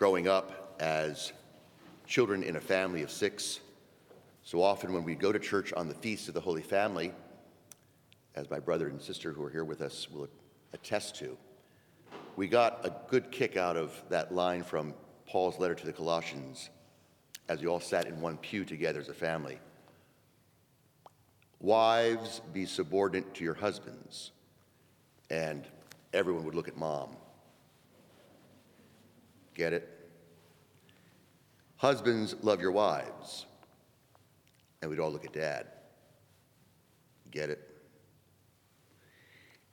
growing 0.00 0.28
up 0.28 0.78
as 0.80 1.34
children 2.06 2.42
in 2.42 2.56
a 2.56 2.60
family 2.60 3.02
of 3.02 3.10
six, 3.10 3.60
so 4.42 4.62
often 4.62 4.94
when 4.94 5.04
we 5.04 5.14
go 5.14 5.30
to 5.30 5.38
church 5.38 5.74
on 5.74 5.88
the 5.88 5.94
Feast 5.94 6.26
of 6.26 6.32
the 6.32 6.40
Holy 6.40 6.62
Family, 6.62 7.12
as 8.34 8.48
my 8.48 8.58
brother 8.58 8.88
and 8.88 8.98
sister 8.98 9.30
who 9.30 9.44
are 9.44 9.50
here 9.50 9.62
with 9.62 9.82
us 9.82 10.10
will 10.10 10.26
attest 10.72 11.16
to, 11.16 11.36
we 12.34 12.48
got 12.48 12.80
a 12.82 12.94
good 13.10 13.30
kick 13.30 13.58
out 13.58 13.76
of 13.76 13.92
that 14.08 14.34
line 14.34 14.64
from 14.64 14.94
Paul's 15.26 15.58
letter 15.58 15.74
to 15.74 15.84
the 15.84 15.92
Colossians 15.92 16.70
as 17.50 17.60
we 17.60 17.66
all 17.66 17.78
sat 17.78 18.06
in 18.06 18.22
one 18.22 18.38
pew 18.38 18.64
together 18.64 19.00
as 19.00 19.10
a 19.10 19.14
family. 19.14 19.60
Wives, 21.60 22.40
be 22.54 22.64
subordinate 22.64 23.34
to 23.34 23.44
your 23.44 23.52
husbands. 23.52 24.30
And 25.28 25.66
everyone 26.14 26.46
would 26.46 26.54
look 26.54 26.68
at 26.68 26.78
mom. 26.78 27.10
Get 29.60 29.74
it? 29.74 29.86
Husbands, 31.76 32.34
love 32.40 32.62
your 32.62 32.72
wives. 32.72 33.44
And 34.80 34.90
we'd 34.90 34.98
all 34.98 35.12
look 35.12 35.26
at 35.26 35.34
dad. 35.34 35.66
Get 37.30 37.50
it? 37.50 37.60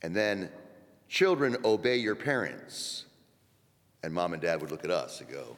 And 0.01 0.13
then, 0.13 0.49
children, 1.07 1.55
obey 1.63 1.95
your 1.95 2.15
parents. 2.15 3.05
And 4.03 4.13
mom 4.13 4.33
and 4.33 4.41
dad 4.41 4.59
would 4.59 4.71
look 4.71 4.83
at 4.83 4.91
us 4.91 5.21
and 5.21 5.29
go, 5.29 5.55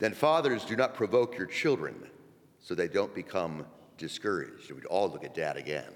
Then, 0.00 0.14
fathers, 0.14 0.64
do 0.64 0.74
not 0.74 0.94
provoke 0.94 1.38
your 1.38 1.46
children 1.46 1.94
so 2.58 2.74
they 2.74 2.88
don't 2.88 3.14
become 3.14 3.66
discouraged. 3.98 4.72
We'd 4.72 4.86
all 4.86 5.08
look 5.08 5.22
at 5.22 5.32
dad 5.32 5.56
again. 5.56 5.92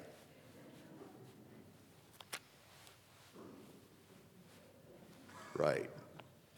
Right. 5.57 5.89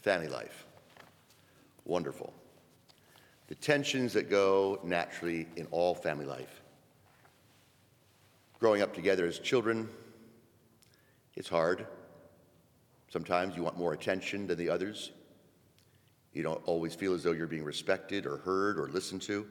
Family 0.02 0.26
life. 0.28 0.66
Wonderful. 1.84 2.32
The 3.46 3.54
tensions 3.54 4.12
that 4.14 4.28
go 4.28 4.80
naturally 4.82 5.46
in 5.56 5.68
all 5.70 5.94
family 5.94 6.26
life. 6.26 6.62
Growing 8.58 8.82
up 8.82 8.92
together 8.92 9.24
as 9.24 9.38
children, 9.38 9.88
it's 11.36 11.48
hard. 11.48 11.86
Sometimes 13.08 13.56
you 13.56 13.62
want 13.62 13.78
more 13.78 13.92
attention 13.92 14.48
than 14.48 14.58
the 14.58 14.68
others. 14.68 15.12
You 16.32 16.42
don't 16.42 16.60
always 16.66 16.94
feel 16.94 17.14
as 17.14 17.22
though 17.22 17.32
you're 17.32 17.46
being 17.46 17.64
respected 17.64 18.26
or 18.26 18.38
heard 18.38 18.78
or 18.80 18.88
listened 18.88 19.22
to. 19.22 19.46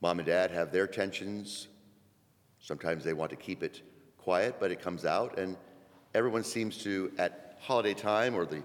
Mom 0.00 0.18
and 0.18 0.26
dad 0.26 0.50
have 0.50 0.72
their 0.72 0.86
tensions. 0.86 1.68
Sometimes 2.58 3.04
they 3.04 3.12
want 3.12 3.30
to 3.30 3.36
keep 3.36 3.62
it 3.62 3.82
quiet, 4.16 4.56
but 4.58 4.70
it 4.70 4.80
comes 4.80 5.04
out, 5.04 5.38
and 5.38 5.56
everyone 6.14 6.42
seems 6.42 6.78
to, 6.78 7.12
at 7.18 7.41
holiday 7.62 7.94
time 7.94 8.34
or 8.34 8.44
the 8.44 8.60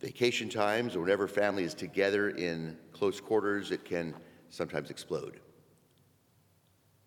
vacation 0.00 0.48
times 0.48 0.96
or 0.96 1.00
whenever 1.00 1.28
family 1.28 1.62
is 1.62 1.74
together 1.74 2.30
in 2.30 2.76
close 2.92 3.20
quarters, 3.20 3.70
it 3.70 3.84
can 3.84 4.12
sometimes 4.50 4.90
explode. 4.90 5.38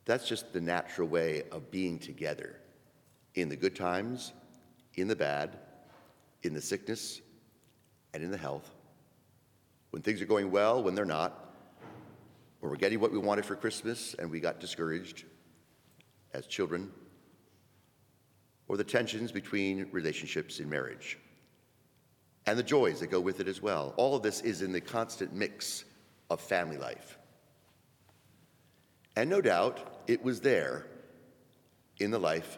That's 0.06 0.30
just 0.30 0.54
the 0.54 0.62
natural 0.62 1.10
way 1.10 1.44
of 1.52 1.70
being 1.70 2.00
together 2.00 2.62
in 3.36 3.50
the 3.50 3.56
good 3.58 3.76
times, 3.76 4.32
in 4.96 5.10
the 5.10 5.16
bad, 5.16 5.60
in 6.44 6.54
the 6.54 6.62
sickness, 6.62 7.20
and 8.14 8.24
in 8.24 8.32
the 8.32 8.38
health. 8.38 8.72
When 9.90 10.02
things 10.02 10.22
are 10.22 10.26
going 10.26 10.50
well, 10.52 10.82
when 10.82 10.96
they're 10.96 11.04
not, 11.04 11.54
when 12.62 12.72
we're 12.72 12.78
getting 12.78 13.02
what 13.02 13.12
we 13.12 13.18
wanted 13.18 13.46
for 13.46 13.58
Christmas 13.58 14.16
and 14.18 14.32
we 14.32 14.40
got 14.40 14.62
discouraged 14.62 15.26
as 16.34 16.48
children, 16.48 16.90
or 18.68 18.78
the 18.78 18.84
tensions 18.84 19.32
between 19.32 19.88
relationships 19.92 20.60
in 20.60 20.70
marriage 20.70 21.18
and 22.48 22.58
the 22.58 22.64
joys 22.64 23.02
that 23.02 23.12
go 23.12 23.20
with 23.20 23.40
it 23.40 23.48
as 23.48 23.62
well. 23.62 23.94
All 23.98 24.16
of 24.16 24.24
this 24.24 24.42
is 24.42 24.62
in 24.62 24.72
the 24.72 24.82
constant 24.82 25.34
mix 25.34 25.84
of 26.30 26.40
family 26.42 26.78
life. 26.78 27.18
And 29.16 29.30
no 29.30 29.42
doubt 29.42 30.04
it 30.08 30.24
was 30.24 30.40
there 30.40 30.88
in 32.00 32.10
the 32.10 32.20
life 32.20 32.58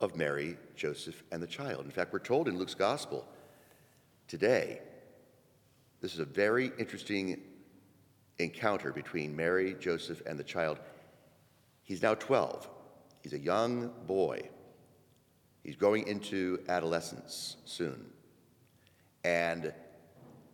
of 0.00 0.14
Mary, 0.16 0.56
Joseph, 0.76 1.22
and 1.32 1.42
the 1.42 1.46
child. 1.46 1.84
In 1.84 1.90
fact, 1.90 2.12
we're 2.12 2.20
told 2.20 2.46
in 2.46 2.58
Luke's 2.58 2.74
gospel 2.74 3.26
today. 4.28 4.80
This 6.00 6.14
is 6.14 6.20
a 6.20 6.24
very 6.24 6.70
interesting 6.78 7.40
encounter 8.38 8.92
between 8.92 9.34
Mary, 9.34 9.74
Joseph, 9.80 10.22
and 10.26 10.38
the 10.38 10.44
child. 10.44 10.78
He's 11.82 12.02
now 12.02 12.14
12. 12.14 12.68
He's 13.22 13.32
a 13.32 13.38
young 13.38 13.90
boy. 14.06 14.48
He's 15.68 15.76
going 15.76 16.08
into 16.08 16.64
adolescence 16.70 17.58
soon. 17.66 18.06
And 19.22 19.74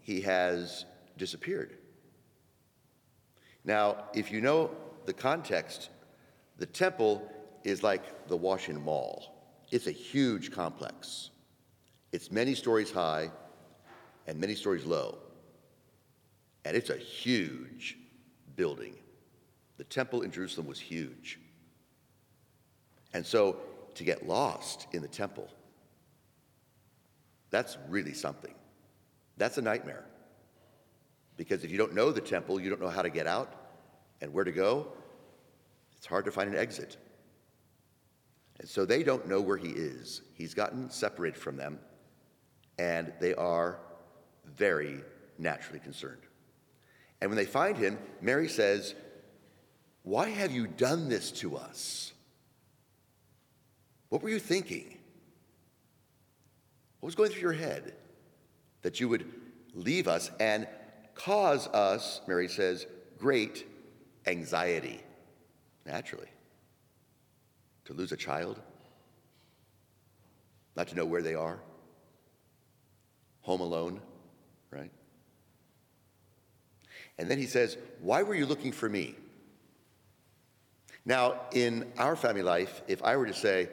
he 0.00 0.20
has 0.22 0.86
disappeared. 1.16 1.78
Now, 3.64 4.06
if 4.12 4.32
you 4.32 4.40
know 4.40 4.72
the 5.06 5.12
context, 5.12 5.90
the 6.58 6.66
temple 6.66 7.30
is 7.62 7.84
like 7.84 8.26
the 8.26 8.36
Washington 8.36 8.82
Mall. 8.82 9.36
It's 9.70 9.86
a 9.86 9.92
huge 9.92 10.50
complex. 10.50 11.30
It's 12.10 12.32
many 12.32 12.56
stories 12.56 12.90
high, 12.90 13.30
and 14.26 14.40
many 14.40 14.56
stories 14.56 14.84
low. 14.84 15.18
And 16.64 16.76
it's 16.76 16.90
a 16.90 16.96
huge 16.96 17.98
building. 18.56 18.96
The 19.76 19.84
temple 19.84 20.22
in 20.22 20.32
Jerusalem 20.32 20.66
was 20.66 20.80
huge. 20.80 21.38
And 23.12 23.24
so 23.24 23.58
to 23.96 24.04
get 24.04 24.26
lost 24.26 24.86
in 24.92 25.02
the 25.02 25.08
temple, 25.08 25.48
that's 27.50 27.76
really 27.88 28.14
something. 28.14 28.54
That's 29.36 29.58
a 29.58 29.62
nightmare. 29.62 30.04
Because 31.36 31.64
if 31.64 31.70
you 31.70 31.78
don't 31.78 31.94
know 31.94 32.12
the 32.12 32.20
temple, 32.20 32.60
you 32.60 32.70
don't 32.70 32.80
know 32.80 32.88
how 32.88 33.02
to 33.02 33.10
get 33.10 33.26
out 33.26 33.52
and 34.20 34.32
where 34.32 34.44
to 34.44 34.52
go, 34.52 34.88
it's 35.96 36.06
hard 36.06 36.24
to 36.24 36.32
find 36.32 36.48
an 36.50 36.56
exit. 36.58 36.96
And 38.60 38.68
so 38.68 38.84
they 38.84 39.02
don't 39.02 39.28
know 39.28 39.40
where 39.40 39.56
he 39.56 39.68
is. 39.68 40.22
He's 40.34 40.54
gotten 40.54 40.90
separated 40.90 41.38
from 41.38 41.56
them, 41.56 41.80
and 42.78 43.12
they 43.20 43.34
are 43.34 43.78
very 44.46 45.00
naturally 45.38 45.80
concerned. 45.80 46.22
And 47.20 47.30
when 47.30 47.36
they 47.36 47.44
find 47.44 47.76
him, 47.76 47.98
Mary 48.20 48.48
says, 48.48 48.94
Why 50.02 50.28
have 50.28 50.52
you 50.52 50.66
done 50.66 51.08
this 51.08 51.30
to 51.32 51.56
us? 51.56 52.13
What 54.14 54.22
were 54.22 54.28
you 54.28 54.38
thinking? 54.38 54.96
What 57.00 57.08
was 57.08 57.16
going 57.16 57.32
through 57.32 57.40
your 57.40 57.52
head? 57.52 57.94
That 58.82 59.00
you 59.00 59.08
would 59.08 59.28
leave 59.74 60.06
us 60.06 60.30
and 60.38 60.68
cause 61.16 61.66
us, 61.66 62.20
Mary 62.28 62.46
says, 62.46 62.86
great 63.18 63.66
anxiety, 64.24 65.00
naturally. 65.84 66.28
To 67.86 67.92
lose 67.92 68.12
a 68.12 68.16
child, 68.16 68.60
not 70.76 70.86
to 70.86 70.94
know 70.94 71.06
where 71.06 71.20
they 71.20 71.34
are, 71.34 71.58
home 73.40 73.62
alone 73.62 74.00
right? 74.70 74.92
And 77.18 77.28
then 77.28 77.38
he 77.38 77.46
says, 77.46 77.76
Why 78.00 78.22
were 78.22 78.36
you 78.36 78.46
looking 78.46 78.70
for 78.70 78.88
me? 78.88 79.16
Now, 81.04 81.40
in 81.50 81.90
our 81.98 82.14
family 82.14 82.42
life, 82.42 82.80
if 82.86 83.02
I 83.02 83.16
were 83.16 83.26
to 83.26 83.34
say, 83.34 83.70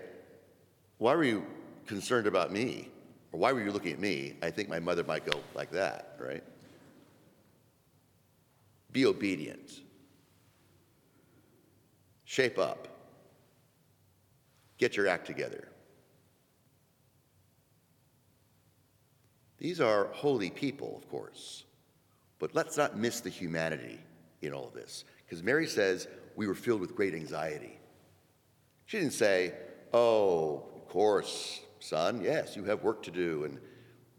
Why 1.01 1.15
were 1.15 1.23
you 1.23 1.43
concerned 1.87 2.27
about 2.27 2.51
me? 2.51 2.87
Or 3.31 3.39
why 3.39 3.53
were 3.53 3.63
you 3.63 3.71
looking 3.71 3.91
at 3.91 3.99
me? 3.99 4.35
I 4.43 4.51
think 4.51 4.69
my 4.69 4.79
mother 4.79 5.03
might 5.03 5.25
go 5.25 5.39
like 5.55 5.71
that, 5.71 6.15
right? 6.19 6.43
Be 8.91 9.07
obedient. 9.07 9.81
Shape 12.23 12.59
up. 12.59 12.87
Get 14.77 14.95
your 14.95 15.07
act 15.07 15.25
together. 15.25 15.69
These 19.57 19.81
are 19.81 20.05
holy 20.13 20.51
people, 20.51 20.95
of 20.95 21.09
course. 21.09 21.63
But 22.37 22.53
let's 22.53 22.77
not 22.77 22.95
miss 22.95 23.21
the 23.21 23.31
humanity 23.31 23.97
in 24.43 24.53
all 24.53 24.67
of 24.67 24.75
this. 24.75 25.03
Because 25.25 25.41
Mary 25.41 25.65
says 25.65 26.07
we 26.35 26.45
were 26.45 26.53
filled 26.53 26.79
with 26.79 26.95
great 26.95 27.15
anxiety. 27.15 27.79
She 28.85 28.99
didn't 28.99 29.13
say, 29.13 29.53
Oh, 29.93 30.70
course, 30.91 31.61
son, 31.79 32.21
yes, 32.21 32.57
you 32.57 32.65
have 32.65 32.83
work 32.83 33.01
to 33.03 33.11
do 33.11 33.45
and 33.45 33.59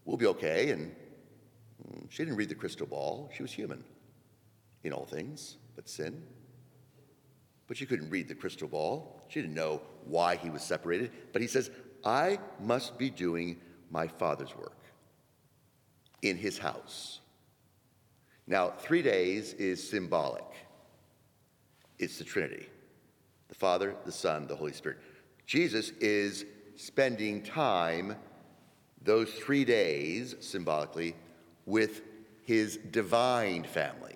we'll 0.05 0.17
be 0.17 0.25
okay. 0.25 0.71
And 0.71 0.95
she 2.09 2.23
didn't 2.23 2.37
read 2.37 2.49
the 2.49 2.55
crystal 2.55 2.87
ball. 2.87 3.29
She 3.35 3.43
was 3.43 3.51
human 3.51 3.83
in 4.83 4.91
all 4.91 5.05
things 5.05 5.57
but 5.75 5.87
sin. 5.87 6.23
But 7.67 7.77
she 7.77 7.85
couldn't 7.85 8.09
read 8.09 8.27
the 8.27 8.35
crystal 8.35 8.67
ball. 8.67 9.21
She 9.27 9.39
didn't 9.39 9.53
know 9.53 9.81
why 10.05 10.35
he 10.35 10.49
was 10.49 10.63
separated. 10.63 11.11
But 11.31 11.43
he 11.43 11.47
says, 11.47 11.69
I 12.03 12.39
must 12.59 12.97
be 12.97 13.09
doing 13.09 13.59
my 13.91 14.07
father's 14.07 14.55
work 14.55 14.79
in 16.23 16.37
his 16.37 16.57
house. 16.57 17.19
Now, 18.47 18.69
three 18.69 19.01
days 19.03 19.53
is 19.53 19.87
symbolic. 19.87 20.43
It's 21.99 22.17
the 22.17 22.23
Trinity 22.23 22.67
the 23.47 23.55
Father, 23.55 23.95
the 24.05 24.11
Son, 24.11 24.47
the 24.47 24.55
Holy 24.55 24.73
Spirit. 24.73 24.97
Jesus 25.45 25.91
is 26.01 26.45
spending 26.75 27.43
time 27.43 28.15
those 29.01 29.31
three 29.33 29.65
days, 29.65 30.35
symbolically, 30.39 31.15
with 31.65 32.01
his 32.43 32.77
divine 32.77 33.63
family. 33.63 34.15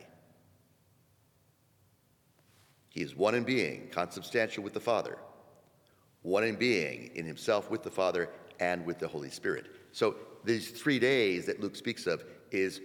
He 2.89 3.01
is 3.01 3.15
one 3.15 3.36
in 3.36 3.44
being, 3.44 3.89
consubstantial 3.92 4.63
with 4.63 4.74
the 4.74 4.80
Father, 4.80 5.18
one 6.24 6.44
in 6.44 6.56
being 6.56 7.12
in 7.15 7.25
himself 7.25 7.69
with 7.69 7.83
the 7.83 7.92
Father 7.92 8.30
and 8.59 8.86
with 8.86 9.00
the 9.00 9.07
Holy 9.07 9.30
Spirit. 9.30 9.68
So 9.92 10.15
these 10.44 10.71
three 10.71 11.00
days 11.00 11.45
that 11.45 11.59
Luke 11.59 11.75
speaks 11.75 12.07
of 12.07 12.24
is 12.51 12.81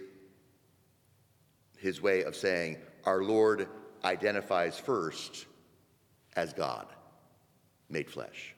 his 1.77 2.01
way 2.01 2.23
of 2.23 2.35
saying 2.35 2.77
our 3.05 3.23
Lord 3.23 3.67
identifies 4.03 4.77
first 4.77 5.45
as 6.35 6.53
God, 6.53 6.87
made 7.89 8.09
flesh. 8.09 8.55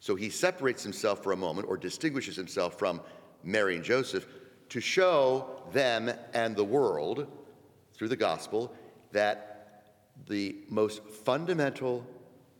So 0.00 0.16
he 0.16 0.30
separates 0.30 0.82
himself 0.82 1.22
for 1.22 1.32
a 1.32 1.36
moment 1.36 1.68
or 1.68 1.76
distinguishes 1.76 2.34
himself 2.34 2.78
from 2.78 3.02
Mary 3.44 3.76
and 3.76 3.84
Joseph 3.84 4.26
to 4.70 4.80
show 4.80 5.62
them 5.72 6.10
and 6.32 6.56
the 6.56 6.64
world 6.64 7.26
through 7.94 8.08
the 8.08 8.16
gospel 8.16 8.74
that 9.12 9.84
the 10.26 10.56
most 10.68 11.02
fundamental, 11.04 12.06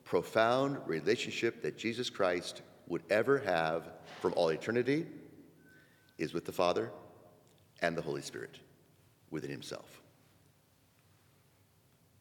profound 0.05 0.79
relationship 0.87 1.63
that 1.63 1.79
Jesus 1.79 2.11
Christ 2.11 2.63
would 2.89 3.03
ever 3.09 3.39
have 3.39 3.89
from 4.21 4.35
all 4.37 4.49
eternity 4.49 5.07
is 6.19 6.35
with 6.35 6.45
the 6.45 6.53
Father 6.53 6.91
and 7.81 7.97
the 7.97 8.03
Holy 8.03 8.21
Spirit 8.21 8.59
within 9.31 9.51
himself. 9.51 10.03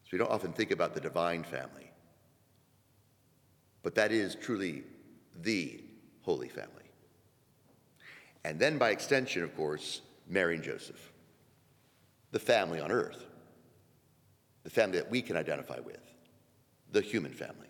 So 0.04 0.10
we 0.12 0.18
don't 0.18 0.30
often 0.30 0.52
think 0.52 0.70
about 0.70 0.94
the 0.94 1.00
divine 1.00 1.42
family, 1.42 1.90
but 3.82 3.94
that 3.96 4.12
is 4.12 4.34
truly 4.34 4.84
the 5.42 5.82
Holy 6.22 6.48
Family. 6.48 6.70
And 8.44 8.58
then, 8.58 8.78
by 8.78 8.90
extension, 8.90 9.42
of 9.42 9.54
course, 9.56 10.00
Mary 10.28 10.54
and 10.54 10.64
Joseph, 10.64 11.12
the 12.30 12.38
family 12.38 12.80
on 12.80 12.90
earth, 12.90 13.26
the 14.62 14.70
family 14.70 14.98
that 14.98 15.10
we 15.10 15.22
can 15.22 15.36
identify 15.36 15.78
with, 15.80 16.00
the 16.92 17.00
human 17.00 17.32
family. 17.32 17.68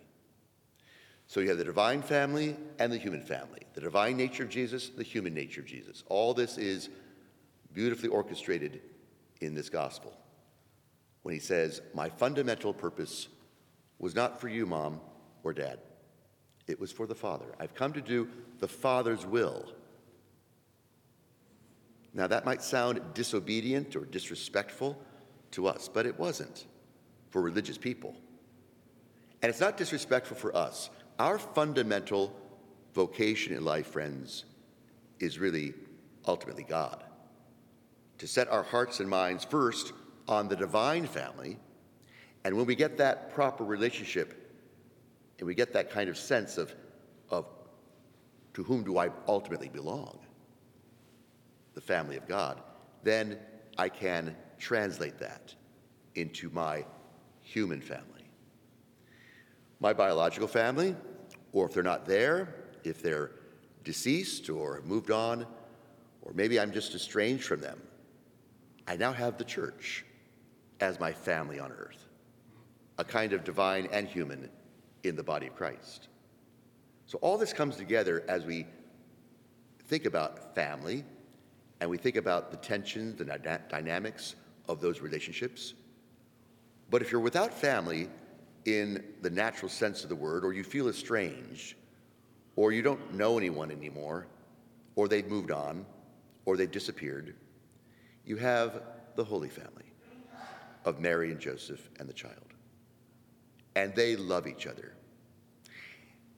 So 1.26 1.40
you 1.40 1.48
have 1.48 1.58
the 1.58 1.64
divine 1.64 2.02
family 2.02 2.56
and 2.78 2.92
the 2.92 2.98
human 2.98 3.22
family, 3.22 3.60
the 3.74 3.80
divine 3.80 4.16
nature 4.16 4.42
of 4.42 4.48
Jesus, 4.48 4.88
the 4.88 5.02
human 5.02 5.32
nature 5.32 5.60
of 5.60 5.66
Jesus. 5.66 6.02
All 6.08 6.34
this 6.34 6.58
is 6.58 6.88
beautifully 7.72 8.08
orchestrated 8.08 8.80
in 9.40 9.54
this 9.54 9.68
gospel 9.68 10.12
when 11.22 11.34
he 11.34 11.40
says, 11.40 11.82
My 11.94 12.08
fundamental 12.08 12.74
purpose 12.74 13.28
was 13.98 14.14
not 14.14 14.40
for 14.40 14.48
you, 14.48 14.66
mom 14.66 15.00
or 15.44 15.52
dad. 15.52 15.78
It 16.70 16.80
was 16.80 16.92
for 16.92 17.06
the 17.06 17.14
Father. 17.14 17.46
I've 17.58 17.74
come 17.74 17.92
to 17.92 18.00
do 18.00 18.28
the 18.60 18.68
Father's 18.68 19.26
will. 19.26 19.72
Now, 22.14 22.26
that 22.26 22.44
might 22.44 22.62
sound 22.62 23.00
disobedient 23.14 23.94
or 23.96 24.04
disrespectful 24.04 25.00
to 25.52 25.66
us, 25.66 25.88
but 25.88 26.06
it 26.06 26.18
wasn't 26.18 26.66
for 27.30 27.40
religious 27.40 27.78
people. 27.78 28.14
And 29.42 29.50
it's 29.50 29.60
not 29.60 29.76
disrespectful 29.76 30.36
for 30.36 30.54
us. 30.56 30.90
Our 31.18 31.38
fundamental 31.38 32.34
vocation 32.94 33.54
in 33.54 33.64
life, 33.64 33.86
friends, 33.86 34.44
is 35.18 35.38
really 35.38 35.74
ultimately 36.26 36.64
God. 36.64 37.04
To 38.18 38.26
set 38.26 38.48
our 38.48 38.62
hearts 38.62 39.00
and 39.00 39.08
minds 39.08 39.44
first 39.44 39.92
on 40.28 40.48
the 40.48 40.56
divine 40.56 41.06
family, 41.06 41.58
and 42.44 42.56
when 42.56 42.66
we 42.66 42.74
get 42.74 42.98
that 42.98 43.34
proper 43.34 43.64
relationship 43.64 44.39
and 45.40 45.46
we 45.46 45.54
get 45.54 45.72
that 45.72 45.90
kind 45.90 46.10
of 46.10 46.18
sense 46.18 46.58
of, 46.58 46.74
of 47.30 47.46
to 48.52 48.62
whom 48.62 48.84
do 48.84 48.98
I 48.98 49.10
ultimately 49.26 49.70
belong? 49.70 50.18
The 51.72 51.80
family 51.80 52.18
of 52.18 52.28
God. 52.28 52.60
Then 53.02 53.38
I 53.78 53.88
can 53.88 54.36
translate 54.58 55.18
that 55.18 55.54
into 56.14 56.50
my 56.50 56.84
human 57.40 57.80
family. 57.80 58.04
My 59.80 59.94
biological 59.94 60.46
family, 60.46 60.94
or 61.52 61.66
if 61.66 61.72
they're 61.72 61.82
not 61.82 62.04
there, 62.04 62.54
if 62.84 63.02
they're 63.02 63.30
deceased 63.82 64.50
or 64.50 64.82
moved 64.84 65.10
on, 65.10 65.46
or 66.20 66.34
maybe 66.34 66.60
I'm 66.60 66.70
just 66.70 66.94
estranged 66.94 67.44
from 67.44 67.62
them, 67.62 67.80
I 68.86 68.96
now 68.96 69.14
have 69.14 69.38
the 69.38 69.44
church 69.44 70.04
as 70.80 71.00
my 71.00 71.12
family 71.12 71.58
on 71.58 71.72
earth, 71.72 72.04
a 72.98 73.04
kind 73.04 73.32
of 73.32 73.42
divine 73.42 73.88
and 73.90 74.06
human 74.06 74.50
in 75.04 75.16
the 75.16 75.22
body 75.22 75.46
of 75.46 75.56
Christ. 75.56 76.08
So 77.06 77.18
all 77.18 77.38
this 77.38 77.52
comes 77.52 77.76
together 77.76 78.24
as 78.28 78.44
we 78.44 78.66
think 79.88 80.04
about 80.04 80.54
family 80.54 81.04
and 81.80 81.90
we 81.90 81.96
think 81.96 82.16
about 82.16 82.50
the 82.50 82.56
tensions 82.58 83.20
and 83.20 83.30
dynamics 83.68 84.36
of 84.68 84.80
those 84.80 85.00
relationships. 85.00 85.74
But 86.90 87.02
if 87.02 87.10
you're 87.10 87.20
without 87.20 87.52
family 87.52 88.08
in 88.66 89.02
the 89.22 89.30
natural 89.30 89.68
sense 89.68 90.02
of 90.02 90.08
the 90.08 90.14
word, 90.14 90.44
or 90.44 90.52
you 90.52 90.62
feel 90.62 90.88
estranged, 90.88 91.74
or 92.56 92.72
you 92.72 92.82
don't 92.82 93.14
know 93.14 93.38
anyone 93.38 93.70
anymore, 93.70 94.26
or 94.94 95.08
they've 95.08 95.26
moved 95.26 95.50
on, 95.50 95.86
or 96.44 96.56
they've 96.56 96.70
disappeared, 96.70 97.34
you 98.26 98.36
have 98.36 98.82
the 99.16 99.24
Holy 99.24 99.48
Family 99.48 99.92
of 100.84 101.00
Mary 101.00 101.30
and 101.30 101.40
Joseph 101.40 101.88
and 101.98 102.08
the 102.08 102.12
child 102.12 102.54
and 103.76 103.94
they 103.94 104.16
love 104.16 104.46
each 104.46 104.66
other. 104.66 104.94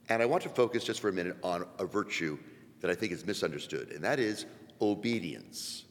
And 0.09 0.21
I 0.21 0.25
want 0.25 0.43
to 0.43 0.49
focus 0.49 0.83
just 0.83 0.99
for 0.99 1.09
a 1.09 1.13
minute 1.13 1.37
on 1.43 1.65
a 1.79 1.85
virtue 1.85 2.37
that 2.81 2.91
I 2.91 2.95
think 2.95 3.11
is 3.11 3.25
misunderstood, 3.25 3.91
and 3.91 4.03
that 4.03 4.19
is 4.19 4.45
obedience. 4.81 5.85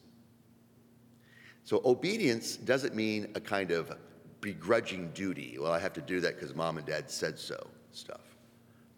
So, 1.63 1.81
obedience 1.85 2.57
doesn't 2.57 2.93
mean 2.93 3.31
a 3.35 3.39
kind 3.39 3.71
of 3.71 3.97
begrudging 4.41 5.09
duty. 5.13 5.57
Well, 5.59 5.71
I 5.71 5.79
have 5.79 5.93
to 5.93 6.01
do 6.01 6.19
that 6.19 6.35
because 6.35 6.53
mom 6.53 6.77
and 6.77 6.85
dad 6.85 7.09
said 7.09 7.39
so 7.39 7.67
stuff. 7.91 8.21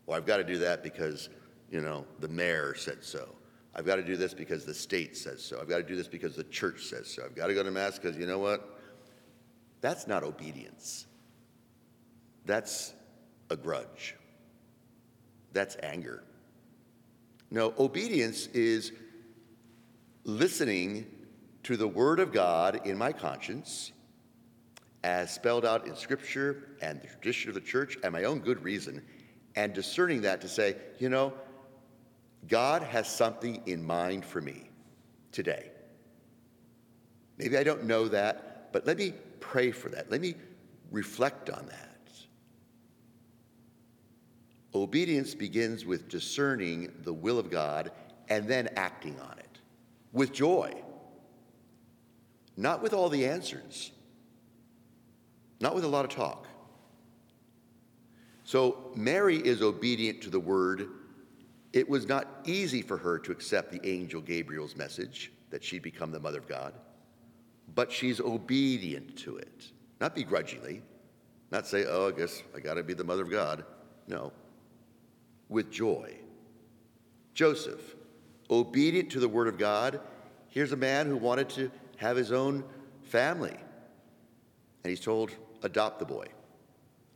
Or 0.08 0.18
I've 0.18 0.26
got 0.26 0.38
to 0.38 0.44
do 0.44 0.58
that 0.60 0.84
because, 0.84 1.30
you 1.70 1.82
know, 1.82 2.06
the 2.20 2.28
mayor 2.28 2.74
said 2.76 3.04
so. 3.04 3.30
I've 3.76 3.86
got 3.86 3.98
to 3.98 4.04
do 4.04 4.18
this 4.18 4.34
because 4.34 4.66
the 4.66 4.74
state 4.74 5.16
says 5.16 5.44
so. 5.44 5.60
I've 5.62 5.70
got 5.70 5.78
to 5.78 5.84
do 5.84 5.96
this 5.96 6.08
because 6.08 6.36
the 6.36 6.46
church 6.46 6.84
says 6.84 7.08
so. 7.08 7.24
I've 7.26 7.36
got 7.36 7.48
to 7.48 7.54
go 7.54 7.64
to 7.64 7.72
Mass 7.72 8.00
because, 8.00 8.18
you 8.18 8.26
know 8.26 8.40
what? 8.40 8.80
That's 9.82 10.08
not 10.08 10.24
obedience. 10.24 11.06
That's 12.46 12.94
a 13.50 13.56
grudge. 13.56 14.16
That's 15.54 15.78
anger. 15.82 16.24
No, 17.52 17.74
obedience 17.78 18.48
is 18.48 18.92
listening 20.24 21.06
to 21.64 21.78
the 21.78 21.88
Word 21.88 22.20
of 22.20 22.32
God 22.32 22.86
in 22.86 22.98
my 22.98 23.12
conscience, 23.12 23.92
as 25.04 25.34
spelled 25.34 25.66
out 25.66 25.88
in 25.88 25.96
Scripture 25.96 26.78
and 26.82 27.02
the 27.02 27.08
tradition 27.08 27.50
of 27.50 27.56
the 27.56 27.62
church, 27.62 27.98
and 28.04 28.12
my 28.12 28.24
own 28.24 28.40
good 28.40 28.64
reason, 28.64 29.02
and 29.56 29.74
discerning 29.74 30.22
that 30.22 30.42
to 30.42 30.50
say, 30.50 30.76
you 31.00 31.10
know, 31.10 31.34
God 32.48 32.84
has 32.84 33.08
something 33.08 33.62
in 33.66 33.84
mind 33.84 34.26
for 34.26 34.42
me 34.42 34.70
today. 35.32 35.72
Maybe 37.38 37.58
I 37.58 37.64
don't 37.64 37.86
know 37.86 38.08
that, 38.08 38.72
but 38.72 38.86
let 38.86 38.98
me 38.98 39.14
pray 39.40 39.72
for 39.72 39.90
that. 39.90 40.12
Let 40.12 40.22
me 40.22 40.36
reflect 40.92 41.50
on 41.50 41.66
that. 41.68 41.95
Obedience 44.76 45.34
begins 45.34 45.86
with 45.86 46.10
discerning 46.10 46.92
the 47.04 47.14
will 47.14 47.40
of 47.40 47.50
God 47.50 47.92
and 48.28 48.46
then 48.46 48.68
acting 48.76 49.18
on 49.22 49.38
it 49.40 49.60
with 50.12 50.34
joy, 50.34 50.74
not 52.58 52.82
with 52.84 52.94
all 52.94 53.08
the 53.08 53.26
answers, 53.26 53.92
not 55.62 55.74
with 55.74 55.86
a 55.86 55.88
lot 55.88 56.04
of 56.04 56.12
talk. 56.12 56.48
So 58.44 58.92
Mary 58.96 59.38
is 59.38 59.62
obedient 59.62 60.22
to 60.24 60.30
the 60.30 60.40
word. 60.40 60.90
It 61.72 61.88
was 61.88 62.08
not 62.08 62.28
easy 62.44 62.82
for 62.82 62.98
her 62.98 63.18
to 63.20 63.32
accept 63.32 63.72
the 63.72 63.86
angel 63.88 64.22
Gabriel's 64.22 64.76
message 64.76 65.32
that 65.52 65.64
she'd 65.64 65.84
become 65.84 66.12
the 66.12 66.20
mother 66.20 66.40
of 66.40 66.48
God, 66.48 66.74
but 67.76 67.92
she's 67.92 68.20
obedient 68.20 69.18
to 69.20 69.38
it, 69.38 69.72
not 70.02 70.16
begrudgingly, 70.16 70.82
not 71.50 71.66
say, 71.66 71.86
oh, 71.88 72.10
I 72.10 72.12
guess 72.12 72.44
I 72.54 72.60
got 72.60 72.74
to 72.74 72.84
be 72.84 72.94
the 72.94 73.04
mother 73.04 73.24
of 73.24 73.32
God. 73.32 73.64
No, 74.08 74.32
with 75.50 75.72
joy. 75.72 76.16
Joseph, 77.34 77.96
obedient 78.50 79.12
to 79.12 79.20
the 79.20 79.28
word 79.28 79.48
of 79.48 79.58
God, 79.58 80.00
here's 80.48 80.72
a 80.72 80.78
man 80.78 81.08
who 81.08 81.18
wanted 81.18 81.50
to 81.50 81.72
have 81.98 82.18
his 82.18 82.32
own 82.32 82.64
family. 83.04 83.56
And 84.84 84.90
he's 84.90 85.00
told, 85.00 85.32
adopt 85.64 86.00
the 86.00 86.06
boy, 86.06 86.28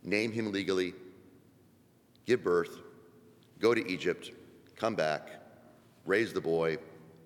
name 0.03 0.31
him 0.31 0.51
legally, 0.51 0.93
give 2.25 2.43
birth, 2.43 2.79
go 3.59 3.73
to 3.73 3.87
Egypt, 3.87 4.31
come 4.75 4.95
back, 4.95 5.29
raise 6.05 6.33
the 6.33 6.41
boy, 6.41 6.77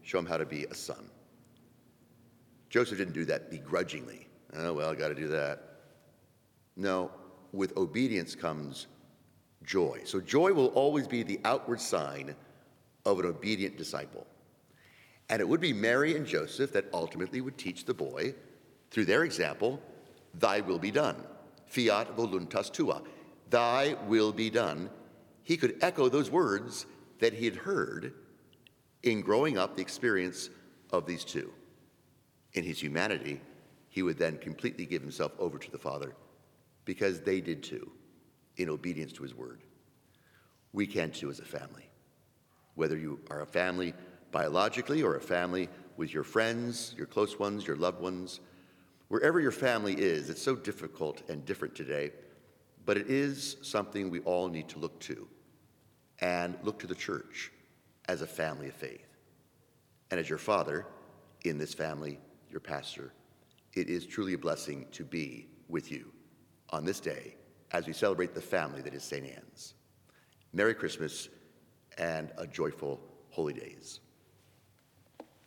show 0.02 0.20
him 0.20 0.26
how 0.26 0.38
to 0.38 0.46
be 0.46 0.66
a 0.66 0.76
son. 0.76 1.10
Joseph 2.70 2.98
didn't 2.98 3.14
do 3.14 3.26
that 3.26 3.52
begrudgingly. 3.52 4.28
Oh, 4.56 4.74
well, 4.74 4.90
I 4.90 4.96
got 4.96 5.10
to 5.10 5.16
do 5.16 5.28
that. 5.30 5.62
No, 6.76 7.12
with 7.52 7.78
obedience 7.78 8.36
comes 8.36 8.88
joy. 9.64 10.02
So 10.06 10.20
joy 10.20 10.54
will 10.54 10.68
always 10.68 11.08
be 11.08 11.24
the 11.24 11.40
outward 11.46 11.82
sign 11.82 12.36
of 13.06 13.20
an 13.20 13.26
obedient 13.26 13.78
disciple. 13.78 14.26
And 15.30 15.40
it 15.40 15.48
would 15.48 15.62
be 15.62 15.74
Mary 15.74 16.16
and 16.16 16.26
Joseph 16.26 16.74
that 16.74 16.86
ultimately 16.94 17.42
would 17.42 17.58
teach 17.58 17.86
the 17.86 17.94
boy, 17.94 18.36
through 18.92 19.06
their 19.06 19.24
example, 19.24 19.82
Thy 20.34 20.62
will 20.62 20.80
be 20.80 20.92
done. 20.92 21.16
Fiat 21.68 22.16
voluntas 22.16 22.72
tua. 22.72 23.02
Thy 23.50 23.96
will 24.08 24.32
be 24.32 24.50
done. 24.50 24.90
He 25.44 25.58
could 25.58 25.78
echo 25.82 26.10
those 26.10 26.32
words 26.32 26.86
that 27.20 27.34
he 27.34 27.46
had 27.46 27.56
heard 27.56 28.14
in 29.04 29.22
growing 29.22 29.58
up 29.58 29.76
the 29.76 29.82
experience 29.82 30.50
of 30.92 31.06
these 31.06 31.24
two. 31.24 31.52
In 32.54 32.64
his 32.64 32.82
humanity, 32.82 33.42
he 33.90 34.02
would 34.02 34.18
then 34.18 34.38
completely 34.38 34.86
give 34.86 35.02
himself 35.02 35.34
over 35.38 35.58
to 35.58 35.72
the 35.72 35.78
Father 35.78 36.16
because 36.86 37.22
they 37.22 37.42
did 37.42 37.64
too, 37.64 37.92
in 38.58 38.70
obedience 38.70 39.14
to 39.14 39.24
his 39.24 39.34
word. 39.34 39.62
We 40.72 40.88
can 40.88 41.12
too 41.12 41.30
as 41.30 41.40
a 41.40 41.46
family. 41.46 41.90
Whether 42.76 42.98
you 42.98 43.20
are 43.30 43.42
a 43.42 43.46
family 43.46 43.94
biologically 44.32 45.04
or 45.04 45.16
a 45.16 45.22
family 45.22 45.70
with 45.98 46.14
your 46.14 46.24
friends, 46.24 46.96
your 46.98 47.06
close 47.06 47.38
ones, 47.38 47.68
your 47.68 47.76
loved 47.76 48.02
ones, 48.02 48.40
wherever 49.08 49.40
your 49.40 49.52
family 49.52 49.94
is, 49.94 50.30
it's 50.30 50.42
so 50.42 50.56
difficult 50.56 51.22
and 51.30 51.46
different 51.46 51.76
today, 51.76 52.12
but 52.86 52.98
it 52.98 53.08
is 53.10 53.58
something 53.62 54.10
we 54.10 54.20
all 54.22 54.48
need 54.48 54.68
to 54.70 54.80
look 54.80 55.00
to 55.02 55.28
and 56.20 56.58
look 56.64 56.80
to 56.80 56.88
the 56.88 56.96
church 56.96 57.52
as 58.08 58.22
a 58.22 58.28
family 58.28 58.68
of 58.68 58.74
faith. 58.74 59.18
And 60.10 60.20
as 60.20 60.28
your 60.28 60.40
father 60.40 60.86
in 61.46 61.58
this 61.58 61.74
family, 61.74 62.20
your 62.50 62.60
pastor, 62.60 63.14
it 63.74 63.88
is 63.90 64.06
truly 64.06 64.34
a 64.34 64.38
blessing 64.38 64.86
to 64.92 65.04
be 65.04 65.48
with 65.70 65.92
you 65.92 66.12
on 66.72 66.86
this 66.86 67.00
day 67.00 67.36
as 67.74 67.88
we 67.88 67.94
celebrate 67.94 68.34
the 68.34 68.42
family 68.42 68.82
that 68.82 68.94
is 68.94 69.04
St. 69.04 69.26
Anne's. 69.26 69.74
Merry 70.54 70.76
Christmas 70.76 71.30
and 71.98 72.32
a 72.38 72.46
joyful 72.46 73.02
holy 73.30 73.54
days. 73.54 74.00